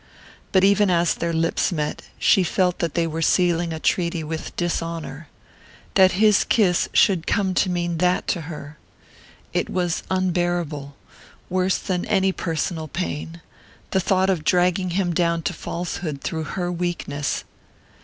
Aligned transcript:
But 0.51 0.63
even 0.63 0.89
as 0.89 1.13
their 1.13 1.31
lips 1.31 1.71
met 1.71 2.01
she 2.17 2.41
felt 2.43 2.79
that 2.79 2.95
they 2.95 3.05
were 3.05 3.21
sealing 3.21 3.71
a 3.71 3.79
treaty 3.79 4.23
with 4.23 4.55
dishonour. 4.55 5.27
That 5.93 6.13
his 6.13 6.43
kiss 6.43 6.89
should 6.91 7.27
come 7.27 7.53
to 7.53 7.69
mean 7.69 7.99
that 7.99 8.25
to 8.29 8.41
her! 8.49 8.79
It 9.53 9.69
was 9.69 10.01
unbearable 10.09 10.95
worse 11.51 11.77
than 11.77 12.05
any 12.05 12.31
personal 12.31 12.87
pain 12.87 13.41
the 13.91 13.99
thought 13.99 14.31
of 14.31 14.43
dragging 14.43 14.89
him 14.97 15.13
down 15.13 15.43
to 15.43 15.53
falsehood 15.53 16.21
through 16.23 16.45
her 16.45 16.71
weakness. 16.71 17.43